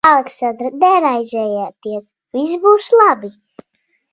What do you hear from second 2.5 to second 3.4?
būs labi.